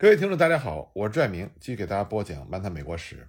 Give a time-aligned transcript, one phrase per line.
[0.00, 3.28] 各位听众，大家好，我是拽明，继续给大家播讲《漫谈美国史》。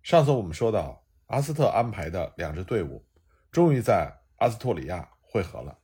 [0.00, 3.04] 上次我们说到，阿斯特安排的两支队伍
[3.50, 5.76] 终于在阿斯托里亚会合了。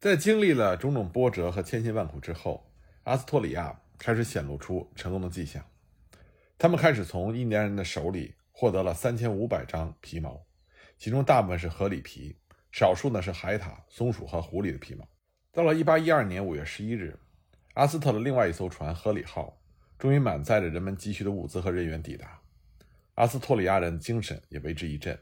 [0.00, 2.72] 在经历了种种波折和千辛万苦之后，
[3.02, 5.62] 阿斯托里亚开始显露出成功的迹象。
[6.56, 10.42] 他们开始从印第安人的手里获得了三千五百张皮毛，
[10.96, 12.34] 其中大部分是河狸皮，
[12.72, 15.06] 少数呢是海獭、松鼠和狐狸的皮毛。
[15.52, 17.14] 到了一八一二年五月十一日。
[17.78, 19.56] 阿斯特的另外一艘船“河里号”
[20.00, 22.40] 终于满载着人们急需的物资和人员抵达，
[23.14, 25.16] 阿斯托里亚人的精神也为之一振。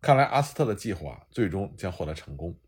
[0.00, 2.58] 看来阿斯特的计划最终将获得成功。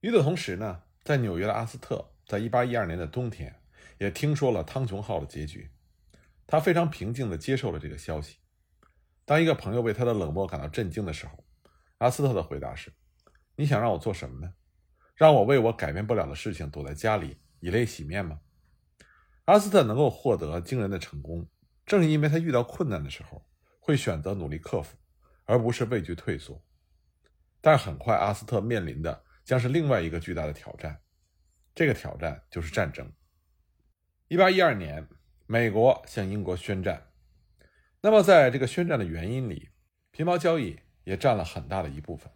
[0.00, 3.58] 与此同时呢，在纽约的阿斯特，在1812年的冬天，
[3.96, 5.70] 也听说了汤琼号的结局。
[6.46, 8.36] 他非常平静地接受了这个消息。
[9.24, 11.42] 当一个朋友为他的冷漠感到震惊的时候，
[11.96, 12.92] 阿斯特的回答是
[13.56, 14.52] ：“你想让我做什么呢？
[15.16, 18.40] 让我为我改变不了的事情躲在家里？”以泪洗面吗？
[19.44, 21.48] 阿斯特能够获得惊人的成功，
[21.86, 23.46] 正是因为他遇到困难的时候
[23.78, 24.96] 会选择努力克服，
[25.44, 26.62] 而不是畏惧退缩。
[27.60, 31.00] 但很快，阿斯特面临的将是另外一个巨大的挑战，
[31.74, 33.12] 这个挑战就是战争。
[34.28, 35.08] 一八一二年，
[35.46, 37.08] 美国向英国宣战。
[38.00, 39.68] 那么，在这个宣战的原因里，
[40.10, 42.32] 皮毛交易也占了很大的一部分，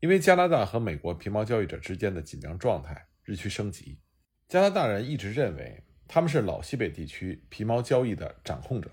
[0.00, 4.00] 因为加拿大和美国皮毛交易者之间的紧张状态日趋升级。
[4.48, 8.90] 加拿大人一直认为他们是老西北地区皮毛交易的掌控者。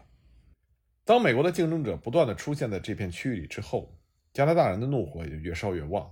[1.05, 3.97] 当美国的竞争者不断的出现在这片区域里之后，
[4.33, 6.11] 加拿大人的怒火也就越烧越旺。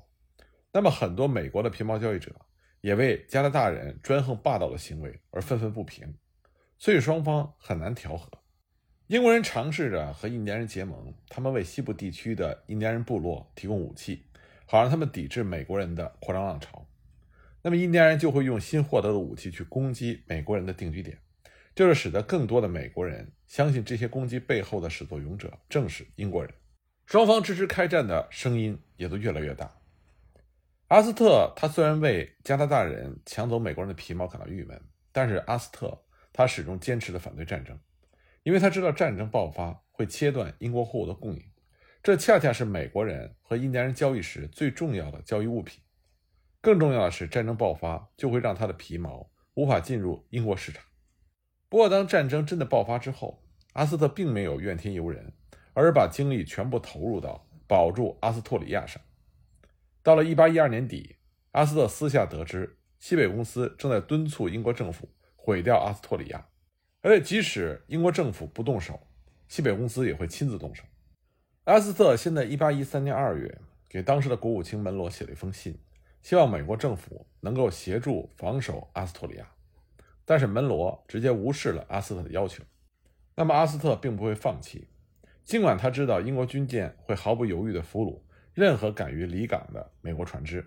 [0.71, 2.33] 那么，很多美国的皮毛交易者
[2.80, 6.16] 也为加拿大人专横霸道的行为而愤愤不平，
[6.77, 8.31] 所以双方很难调和。
[9.08, 14.23] 英国人尝试着和印第安人结盟，他们为西部地区的印第安人部落提供武器，
[14.66, 16.88] 好让他们抵制美国人的扩张浪潮。
[17.66, 21.17] 那么，印第安人就会用新获得的武器去攻击美国人的定居点，
[21.73, 26.53] 这就使得更多的美国人相信这些攻击背后的始作俑者正是英国人。
[27.05, 29.71] 双方支持开战的声音也都越来越大。
[30.89, 34.82] 阿斯特他虽然为加拿大人抢走美国人的皮毛感到郁闷，
[35.14, 35.98] 但是阿斯特
[36.33, 37.80] 他始终坚持的反对战争，
[38.43, 41.42] 因为他知道战争爆发会切断英国货物的供应，
[42.04, 45.80] 这恰恰是美国人和印第安人交易时最重要的交易物品。
[46.64, 50.82] 更重要的是，战争爆发就会让他的皮毛无法进入英国市场。
[51.68, 53.44] 不过，当战争真的爆发之后，
[53.74, 55.34] 阿斯特并没有怨天尤人，
[55.74, 59.02] 而是把精力全部投入到保住阿斯托里亚上。
[60.02, 61.18] 到了1812年底，
[61.52, 66.48] 阿斯特私下得知西北公司正在敦促英国政府毁掉阿斯托里亚，
[67.02, 69.06] 而且即使英国政府不动手，
[69.50, 70.86] 西北公司也会亲自动手。
[71.66, 73.60] 阿斯特先在1813年2月
[73.90, 75.78] 给当时的国务卿门罗写了一封信。
[76.23, 79.48] 希望美国政府能够协助防守阿斯托里亚，
[80.23, 82.64] 但是门罗直接无视了阿斯特的要求。
[83.36, 84.88] 那么阿斯特并不会放弃，
[85.44, 88.22] 尽管他知道英国军舰会毫不犹豫地俘虏
[88.54, 90.66] 任何敢于离港的美国船只，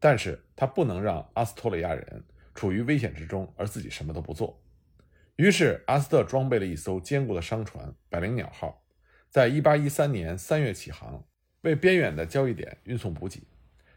[0.00, 2.24] 但是他不能让阿斯托里亚人
[2.54, 4.58] 处于危险之中而自己什么都不做。
[5.36, 8.82] 于是阿斯特装备了一艘坚固的商船“百灵鸟号”，
[9.28, 11.22] 在1813年3月起航，
[11.60, 13.42] 为边远的交易点运送补给。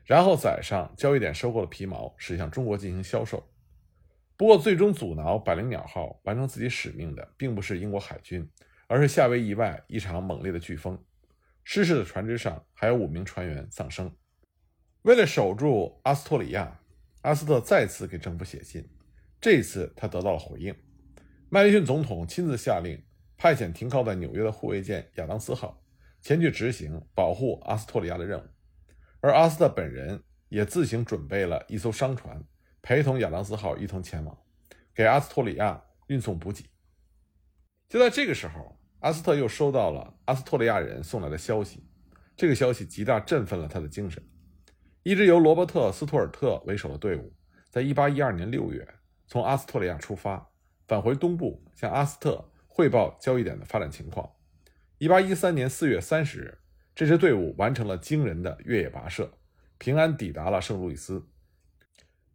[0.10, 3.48] 然后载上交易点收购的皮毛驶向中国进行销售。
[4.36, 8.50] 不过，最终阻挠“百灵鸟号”完成自己使命的，并不是英国海军，
[8.88, 10.98] 而是夏威夷外一场猛烈的飓风。
[11.64, 14.12] 失事的船只上还有五名船员丧生。
[15.04, 16.80] 为了守住阿斯托里亚，
[17.22, 18.90] 阿斯特再次给政府写信。
[19.40, 20.76] 这次他得到了回应，
[21.50, 23.00] 麦迪逊总统亲自下令
[23.38, 25.80] 派遣停靠在纽约的护卫舰“亚当斯号”
[26.20, 28.44] 前去执行保护阿斯托里亚的任务。
[29.22, 32.42] 而阿斯特本人也自行准备了一艘商船，
[32.82, 34.38] 陪同亚当斯号一同前往，
[34.96, 36.66] 给阿斯托里亚运送补给。
[37.90, 41.84] 就在这个时候，阿斯特又收到了阿斯托里亚人送来的消息，
[42.38, 44.24] 这个消息极大振奋了他的精神。
[45.04, 47.34] 一支由罗伯特·斯图尔特为首的队伍，
[47.70, 48.88] 在1812年6月
[49.28, 50.50] 从阿斯托里亚出发，
[50.88, 54.32] 返回东部，向阿斯特汇报交易点的发展情况。
[55.00, 56.58] 1813年4月30日。
[57.00, 59.32] 这支队伍完成了惊人的越野跋涉，
[59.78, 61.26] 平安抵达了圣路易斯。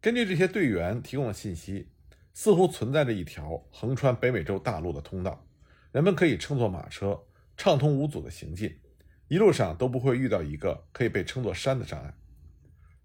[0.01, 1.91] 根据这些队员提供的信息，
[2.33, 5.47] 似乎存在着一条横穿北美洲大陆的通道，
[5.91, 8.75] 人们可以乘坐马车畅通无阻地行进，
[9.27, 12.11] 一路上都不会遇到一个可以被称作山的障碍。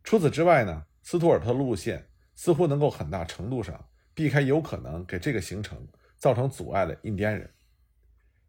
[0.03, 5.87] 除此之外呢，斯图尔特路线似乎能够很大程度上避开有可能给这个行程
[6.17, 7.53] 造成阻碍的印第安人。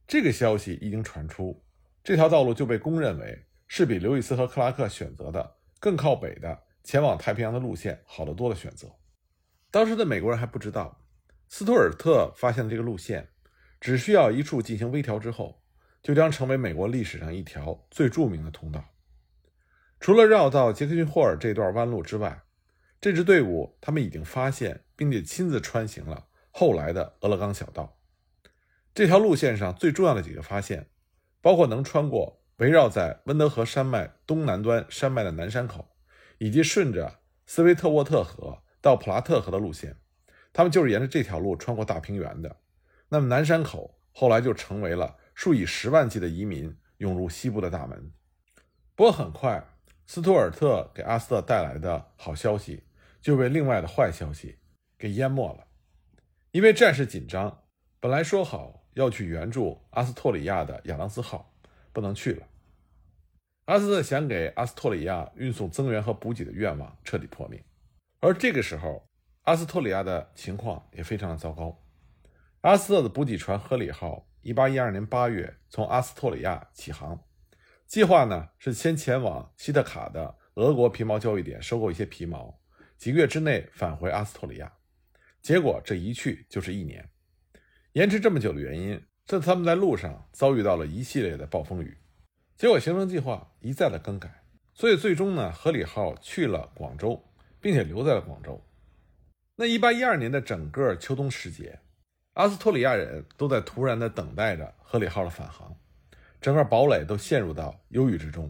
[0.07, 1.61] 这个消息一经传出。
[2.03, 8.87] 这条道路就被公认为是比刘易斯和克拉克选择的更靠北的前往太平洋的路线好得多的选择。
[9.69, 11.01] 当时的美国人还不知道，
[11.47, 13.29] 斯图尔特发现的这个路线，
[13.79, 15.63] 只需要一处进行微调之后，
[16.01, 18.83] 就将成为美国历史上一条最著名的通道。
[19.99, 22.41] 除了绕到杰克逊霍尔这段弯路之外，
[22.99, 27.99] 这支队伍他们已经发现并且亲自穿行了后来的俄勒冈小道。
[28.93, 30.87] 这条路线上最重要的几个发现，
[31.41, 35.95] 包括能穿过围绕在温德河山脉东南端山脉的南山口，
[36.37, 39.97] 以及顺着斯威特沃特河到普拉特河的路线。
[40.53, 42.57] 他们就是沿着这条路穿过大平原的。
[43.09, 48.11] 那么南山口后来就成为了数以十万计的移民涌入西部的大门。
[48.95, 49.65] 不过很快，
[50.05, 52.83] 斯图尔特给阿斯特带来的好消息
[53.21, 54.59] 就被另外的坏消息
[54.97, 55.65] 给淹没了。
[56.51, 57.63] 因为战事紧张，
[57.99, 61.53] 本来说好要去援助阿斯托里亚的亚当斯号
[61.93, 62.47] 不能去了。
[63.65, 67.63] 阿斯特想给阿斯托里亚运送增援和补给的愿望彻底破灭。
[68.19, 69.07] 而这个时候，
[69.43, 71.83] 阿斯托里亚的情况也非常的糟糕。
[72.61, 77.23] 阿斯特的补给船“荷里号”一八一二年八月从阿斯托里亚起航，
[77.87, 82.59] 计划呢是先前往西特卡的俄国皮毛交易点收购一些皮毛，
[82.97, 84.71] 几个月之内返回阿斯托里亚。
[85.41, 87.07] 结果这一去就是一年，
[87.93, 91.97] 延迟这么久的原因，是他们在路上遭遇到了一系列的暴风雨，
[92.55, 94.43] 结果行程计划一再的更改，
[94.73, 97.21] 所以最终呢，“荷里号”去了广州，
[97.59, 98.63] 并且留在了广州。
[99.57, 101.79] 那一八一二年的整个秋冬时节，
[102.35, 105.75] 阿斯托里亚人都在突然的等待着“荷里号”的返航，
[106.39, 108.49] 整个堡垒都陷入到忧郁之中。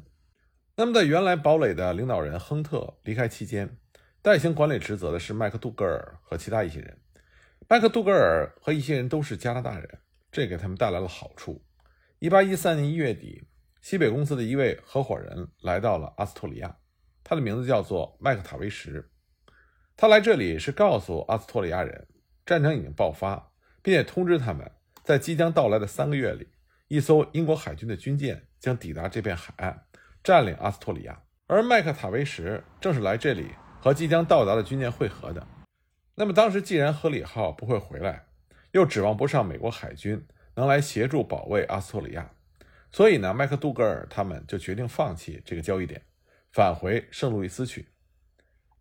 [0.76, 3.76] 那么，在原来堡垒的领导人亨特离开期间，
[4.22, 6.96] 代行管理职责的是麦克杜格尔和其他一些人。
[7.72, 11.64] 麦克杜格尔和一些人都是加拿大人，这给他们带来了好处。
[12.20, 13.48] 一八一三年一月底，
[13.80, 16.76] 西北公司的一位合伙人来到了阿斯托里亚，
[17.24, 19.10] 他的名字叫做麦克塔维什。
[19.96, 22.10] 他来这里是告诉阿斯托里亚人，
[22.46, 24.70] 战争已经爆发，并且通知他们，
[25.06, 26.50] 在即将到来的三个月里，
[26.90, 29.86] 一艘英国海军的军舰将抵达这片海岸，
[30.22, 31.18] 占领阿斯托里亚。
[31.48, 33.48] 而麦克塔维什正是来这里
[33.80, 35.48] 和即将到达的军舰会合的。
[36.16, 38.26] 那么当时既然荷里号不会回来，
[38.72, 40.26] 又指望不上美国海军
[40.56, 42.32] 能来协助保卫阿斯托里亚，
[42.92, 46.02] 所以呢，麦克杜格尔他们就决定放弃这个交易点，
[46.52, 47.88] 返回圣路易斯去。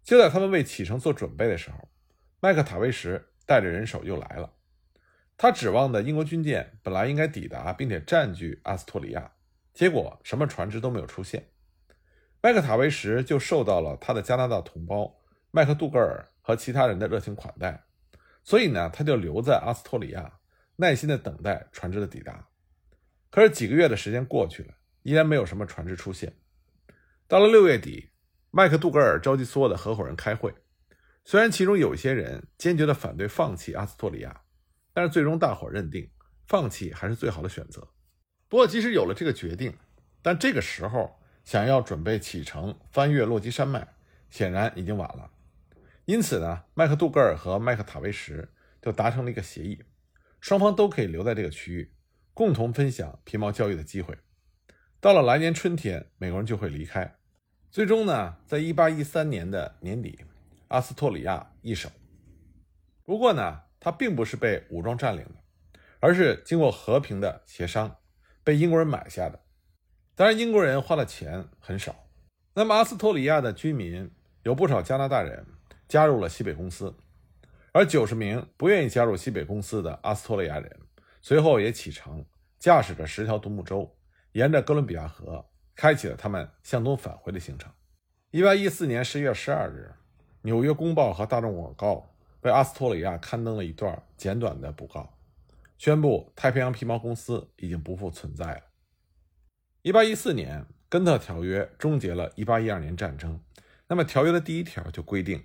[0.03, 1.89] 就在他们为启程做准备的时候，
[2.41, 4.53] 麦克塔维什带着人手又来了。
[5.37, 9.33] 他指望的英国军舰本来应该抵达并且占据阿斯托里亚，
[9.73, 11.49] 结果什么船只都没有出现。
[12.43, 15.15] 麦克塔维什就受到了他的加拿大同胞
[15.51, 17.85] 麦克杜格尔和其他人的热情款待，
[18.43, 20.39] 所以呢，他就留在阿斯托里亚，
[20.77, 22.49] 耐心的等待船只的抵达。
[23.31, 26.35] 可是几个月的时间过去了，依然没有什么船只出现。
[27.27, 28.09] 到了六月底。
[28.53, 30.53] 麦克杜格尔召集所有的合伙人开会，
[31.25, 34.41] 虽然其中有一些人坚决的反对放弃阿斯托里亚，
[34.93, 36.11] 但是最终大伙认定
[36.49, 37.87] 放弃还是最好的选择。
[38.49, 39.73] 不过，即使有了这个决定，
[40.21, 43.87] 但这个时候想要准备启程翻越落基山脉，
[44.31, 45.31] 显然已经晚了。
[46.11, 48.49] 因此呢，麦克杜格尔和麦克塔维什
[48.83, 49.85] 就达成了一个协议，
[50.41, 51.95] 双方都可以留在这个区域，
[52.35, 54.19] 共同分享皮毛交易的机会。
[54.99, 57.15] 到了来年春天，美国人就会离开。
[57.71, 60.19] 最终呢，在一八一三年的年底，
[60.67, 61.89] 阿斯托里亚易手。
[63.05, 65.37] 不过呢，它并不是被武装占领的，
[66.01, 67.99] 而是经过和平的协商，
[68.43, 69.39] 被英国人买下的。
[70.17, 71.95] 当然，英国人花的钱很少。
[72.55, 74.11] 那么，阿斯托里亚的居民
[74.43, 75.47] 有不少加拿大人
[75.91, 76.95] 加入了西北公司，
[77.73, 80.81] 而九十名不愿意加入西北公司的阿斯托利亚人，
[81.21, 82.25] 随后也启程，
[82.59, 83.95] 驾驶着十条独木舟，
[84.33, 85.45] 沿着哥伦比亚河。
[85.77, 87.73] 开启了他们向东返回的行程。
[88.33, 89.91] 一八一四年十一月十二日，
[90.43, 91.95] 《纽约公报》和《大众广告》
[92.43, 95.19] 为阿斯托里亚刊登了一段简短的布告，
[95.79, 98.61] 宣布太平洋皮毛公司已经不复存在了。
[99.81, 103.41] 一八一四年，《根特条约》终结了一八一二年战争。
[103.89, 105.43] 那么，条约的第一条就规定，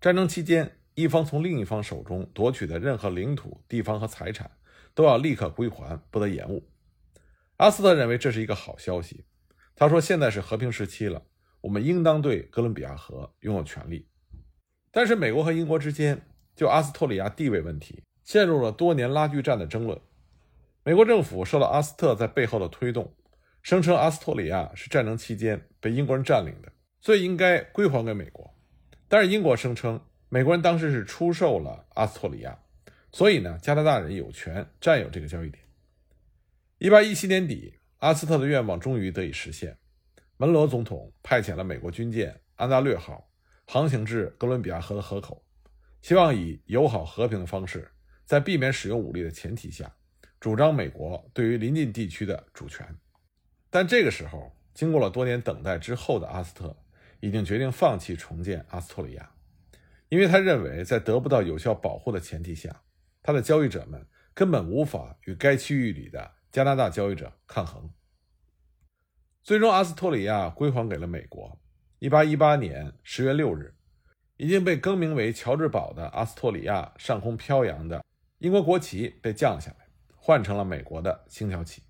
[0.00, 4.50] 战争期间一方从另一方手中夺取的任何领土、地方和财产，
[4.94, 6.68] 都要立刻归还，不得延误。
[7.56, 9.24] 阿斯特认为这是一个好消息。
[9.74, 11.22] 他说：“现在是和平时期了，
[11.60, 14.08] 我们应当对哥伦比亚河拥有权利。
[14.90, 16.20] 但是，美国和英国之间
[16.54, 20.00] 就阿斯托里亚地位问题陷入了多年拉锯战的争论。
[20.84, 23.14] 美国政府受到阿斯特在背后的推动，
[23.62, 28.52] 声称阿斯托里亚是战争期间被英国人占领的，所以应该归还给美国。
[29.08, 32.58] 但是，英国声称美国人当时是出售了阿斯托里亚，
[33.10, 35.64] 所以呢，加拿大人有权占有这个交易点。
[36.78, 39.76] 一八一七年底。”阿斯特的愿望终于得以实现。
[40.36, 43.28] 门罗总统派遣了美国军舰“安大略号”
[43.66, 45.44] 航行至哥伦比亚河的河口，
[46.00, 47.90] 希望以友好和平的方式
[48.24, 49.92] 在避免使用武力的前提下，
[50.38, 52.86] 主张美国对于邻近地区的主权。
[53.68, 56.76] 但这个时候，经过了多年等待之后的阿斯特
[57.20, 59.30] 已经决定放弃重建阿斯托里亚，
[60.08, 62.82] 因为他认为在得不到有效保护的前提下，
[63.22, 67.90] 他的交易者们根本无法与该区域里的加拿大交易者抗衡。
[69.42, 71.60] 最终，阿斯托里亚归还给了美国。
[72.00, 73.74] 1818年10月6日，
[74.36, 78.04] 已经被更名为乔治堡的阿斯托里亚上空飘扬的
[78.38, 81.82] 英国国旗被降下来，换成了美国的星条旗。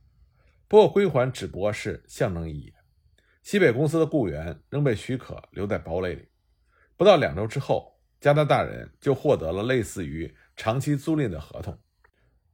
[0.67, 2.73] 不过，归还只不过是象征意义。
[3.49, 6.29] 西北公司的雇员仍被许可留在堡垒里。
[6.99, 11.79] 不到两周之后，加拿大人就获得了类似于长期租赁的合同。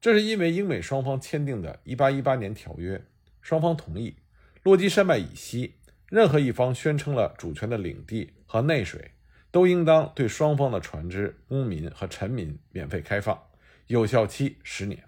[0.01, 3.05] 这是因为英美双方签订的1818年条约，
[3.41, 4.19] 双方同意
[4.63, 9.11] 落基山脉以西任何一方宣称了主权的领地和内水，
[9.51, 13.37] 都应当对双方的船只、公民和臣民免费开放，
[13.89, 15.03] 有效期十年。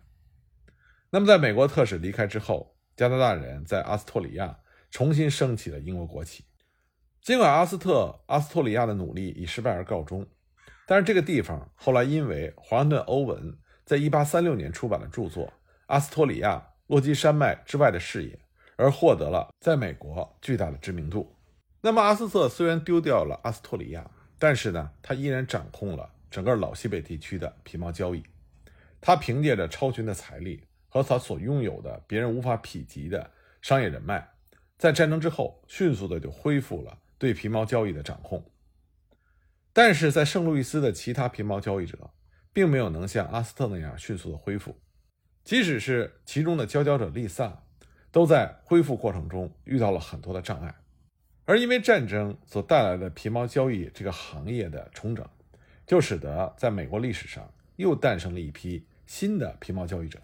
[1.10, 4.58] 那么，在美国特使离开之后，加拿大人在阿斯托里亚
[4.96, 6.42] 重新升起了英国国旗。
[7.20, 10.26] 尽管阿斯特阿斯托里亚的努力以失败而告终，
[10.86, 15.48] 但是这个地方后来因为华盛顿·欧文在1836年出版的著作
[15.88, 18.34] 《阿斯托里亚落基山脉之外的视野》
[18.76, 21.30] 而获得了在美国巨大的知名度。
[21.82, 28.24] 那么，阿斯特虽然丢掉了阿斯托里亚，但是呢，他依然掌控了整个老西北地区的皮毛交易。
[28.98, 30.64] 他凭借着超群的财力。
[30.88, 34.26] 和他所拥有的别人无法匹及的商业人脉，
[34.78, 38.44] 在战争之后迅速的就恢复了对皮毛交易的掌控。
[39.72, 42.10] 但是在圣路易斯的其他皮毛交易者，
[42.52, 44.74] 并没有能像阿斯特那样迅速的恢复，
[45.44, 47.62] 即使是其中的佼佼者利萨，
[48.10, 50.74] 都在恢复过程中遇到了很多的障碍。
[51.44, 55.28] 而因为战争所带来的皮毛交易这个行业的重整，
[55.86, 60.20] 就使得在美国历史上又诞生了一批新的皮毛交易者。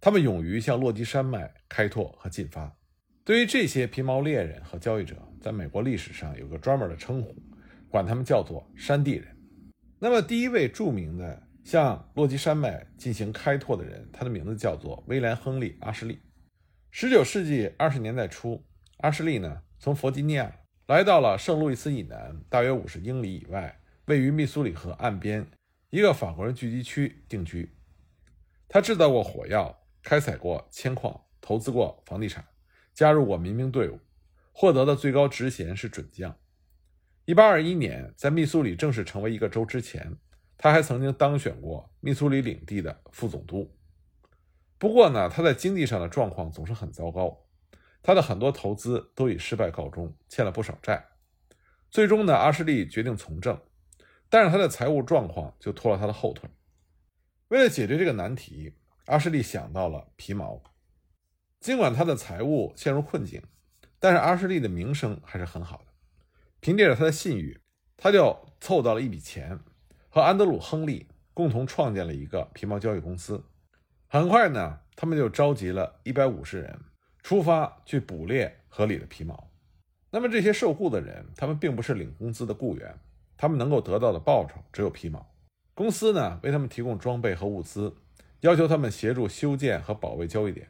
[0.00, 2.74] 他们勇于向落基山脉开拓和进发。
[3.24, 7.34] 对于这些皮毛猎人和交易者，在美国历史上有个专门的称呼，
[7.88, 9.34] 管他们叫做山地人。
[9.98, 16.18] 那么，第一位著名的向落基山脉进行开拓的人，他的名字叫做威廉·亨利·阿什利。
[16.90, 18.62] 十九世纪二十年代初，
[18.98, 25.46] 阿什利呢从弗吉尼亚来到了圣路易斯以南大约五十英里以外，位于密苏里河岸边
[25.88, 27.74] 一个法国人聚集区定居。
[28.68, 29.80] 他制造过火药。
[30.02, 32.44] 开采过铅矿，投资过房地产，
[32.94, 33.98] 加入过民兵队伍，
[34.52, 36.34] 获得的最高职衔是准将。
[37.26, 40.16] 1821年，在密苏里正式成为一个州之前，
[40.56, 43.76] 他还曾经当选过密苏里领地的副总督。
[44.78, 47.46] 不过呢，他在经济上的状况总是很糟糕，
[48.02, 51.06] 他的很多投资都以失败告终，欠了不少债。
[51.90, 53.58] 最终呢，阿什利决定从政，
[54.28, 56.50] 但是他的财务状况就拖了他的后腿。
[57.48, 58.74] 为了解决这个难题，
[59.06, 60.62] 阿什利想到了皮毛，
[61.64, 63.40] 尽管他的财务陷入困境，
[63.98, 65.84] 但是阿什利的名声还是很好的。
[66.60, 67.58] 凭借着他的信誉，
[67.96, 69.58] 他就凑到了一笔钱，
[70.10, 73.42] 和安德鲁·亨利共同创建了一个皮毛交易公司。
[74.08, 76.78] 很快呢，他们就召集了一百五十人，
[77.22, 79.48] 出发去捕猎河里的皮毛。
[80.10, 82.94] 那么这些受雇的人，他们并不是领工资的雇员，
[83.38, 85.34] 他们能够得到的报酬只有皮毛。
[85.72, 87.96] 公司呢，为他们提供装备和物资。
[88.40, 90.68] 要求他们协助修建和保卫交易点。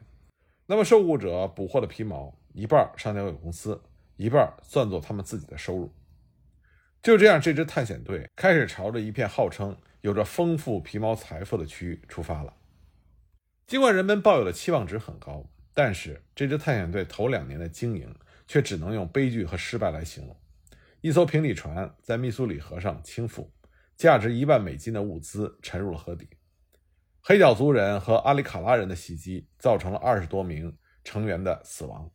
[0.67, 3.79] 那么，受雇者捕获的皮毛一半上交给公司，
[4.17, 5.91] 一半算作他们自己的收入。
[7.03, 12.53] 就这样，这支探险队开始朝着一片号称有着丰富皮毛财富的区域出发了。
[13.67, 18.15] 尽管人们抱有的期望值很高，但是这支探险队头两年的经营
[18.47, 20.35] 却只能用悲剧和失败来形容。
[21.01, 23.47] 一艘平底船在密苏里河上倾覆，
[23.95, 26.27] 价值一万美金的物资沉入了河底。
[27.27, 32.11] 黑脚族人和阿里卡拉人的袭击造成了二十多名成员的死亡，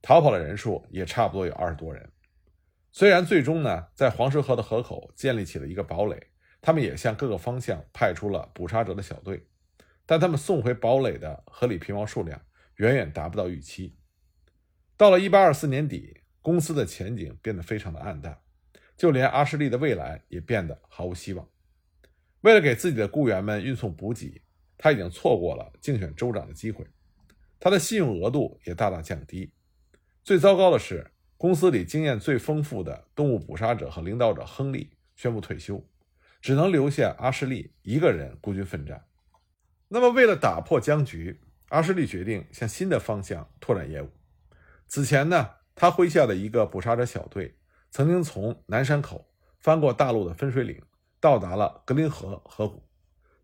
[0.00, 2.10] 逃跑的人数也差不多有二十多人。
[2.90, 6.28] 虽然最终呢，在黄石河的河口建立起了一个堡垒，
[6.62, 9.46] 他们也向各个方向派出了捕杀者的小队，
[10.06, 12.40] 但他们送回堡垒的合理皮毛数量
[12.76, 13.98] 远远达不到预期。
[14.96, 18.40] 到了1824年底，公司的前景变得非常的暗淡，
[18.96, 21.46] 就连阿什利的未来也变得毫无希望。
[22.40, 24.40] 为了给自己的雇员们运送补给，
[24.78, 26.86] 他已经错过了竞选州长的机会，
[27.58, 29.52] 他的信用额度也大大降低。
[30.22, 35.84] 最糟糕的是，公司里经验最丰富的动物捕杀者和领导者亨利宣布退休，
[36.40, 39.04] 只能留下阿什利一个人孤军奋战。
[39.88, 44.08] 那么，为了打破僵局，阿什利决定向新的方向拓展业务。
[44.88, 47.56] 此前呢，他麾下的一个捕杀者小队
[47.90, 49.28] 曾经从南山口
[49.60, 50.80] 翻过大陆的分水岭，
[51.20, 52.85] 到达了格林河河谷。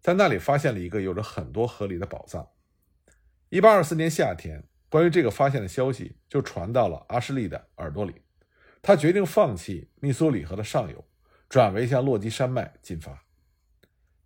[0.02, 2.49] 在那里发现了一个有着很多河狸的宝藏。
[3.50, 8.23] 一八二四年夏天，关于这个发现的消息就传到了阿什利的耳朵里，
[8.82, 11.04] 他决定放弃密苏里河的上游，
[11.49, 13.23] 转为向落基山脉进发。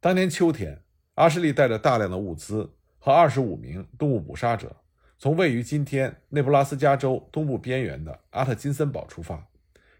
[0.00, 0.82] 当年秋天，
[1.16, 4.74] 阿什利带着大量的物资和二十五名动物捕杀者，
[5.18, 9.46] 从位于今天内布拉斯加州东部边缘的阿特金森堡出发，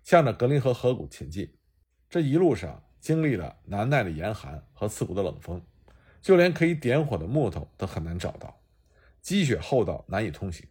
[0.03, 1.53] 向着格林河河谷前进。
[2.09, 5.63] 这一路上，经历了难耐的严寒和刺骨的冷风，
[6.21, 8.61] 就连可以点火的木头都很难找到，
[9.23, 10.67] 积雪厚到难以通行。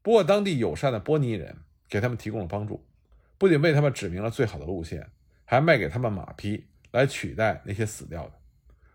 [0.00, 1.54] 不过，当地友善的波尼人
[1.86, 2.88] 给他们提供了帮助，
[3.36, 5.10] 不仅为他们指明了最好的路线，
[5.44, 8.32] 还卖给他们马匹来取代那些死掉的。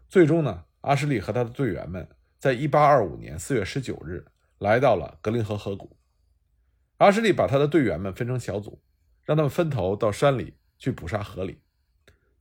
[0.10, 2.10] 最终呢，阿什利和他的队员们
[2.40, 4.26] 在1825年4月19日
[4.58, 5.96] 来到了格林河河谷。
[6.98, 8.82] 阿什利把他的队员们分成小组，
[9.22, 11.58] 让他们分头到山里去捕杀河狸。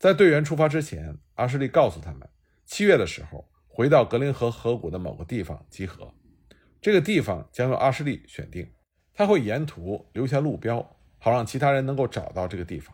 [0.02, 2.28] 在队员出发之前，阿什利告诉他们，
[2.66, 6.12] 七月的时候回到格林河河谷的某个地方集合。
[6.80, 8.68] 这个地方将由阿什利选定，
[9.14, 12.92] 他会沿途留下路标，好让其他人能够找到这个地方。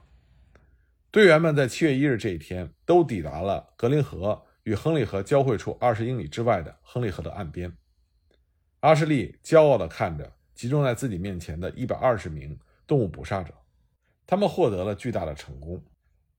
[1.11, 7.75] 队员们在七月一日这一天都抵达了格林河与亨利河交汇处二十英里之外的亨利河的岸边。
[8.81, 13.55] 阿什利骄傲地看着集中在自己面前的一百二十名动物捕杀者，
[14.27, 15.83] 他们获得了巨大的成功。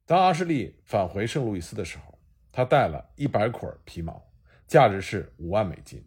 [0.10, 2.18] 当阿什利返回圣路易斯的时候，
[2.52, 4.20] 他带了一百捆皮毛，
[4.66, 6.04] 价值是五万美金。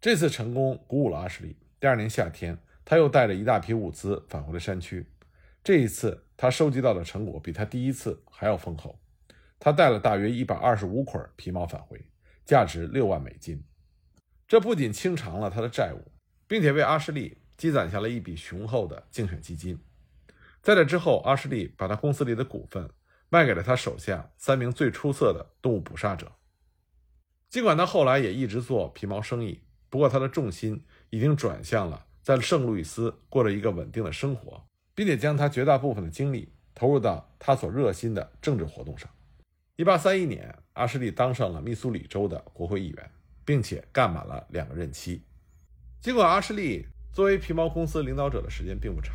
[0.00, 1.56] 这次成功鼓舞了阿什利。
[1.80, 5.04] 第二年夏天，他又带着一大批物资返回了山区。
[5.64, 8.96] 这一次，他收集到的成果比他第一次还要丰厚。
[9.58, 12.00] 他带了大约一百二十五捆皮毛返回，
[12.44, 13.64] 价值六万美金。
[14.46, 16.12] 这不仅清偿了他的债务，
[16.46, 19.76] 并且为阿什利积攒下了一笔雄厚的竞选基金。
[20.66, 22.90] 在这之后，阿什利把他公司里的股份
[23.28, 26.32] 卖给了他手下三名最出色的动物捕杀者。
[27.48, 34.60] 尽管他后来也一直做皮毛生意，不过他的重心已经转向了在圣路易斯过着一个稳定的生活，
[34.92, 39.08] 并且将他绝大部分的精力投入到他所热心的政治活动上。
[39.76, 43.10] 1831年，阿什利当上了密苏里州的国会议员，
[43.44, 45.22] 并且干满了两个任期。
[46.00, 49.14] 尽管阿什利作为皮毛公司领导者的时间并不长。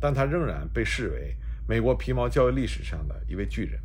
[0.00, 1.34] 但他仍然被视为
[1.68, 3.80] 美国皮毛交易历史上的一位巨人，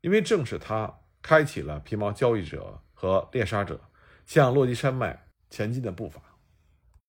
[0.00, 3.80] 因为正是他开启了皮毛交易者和猎杀者
[4.26, 6.20] 向落基山脉前进的步伐。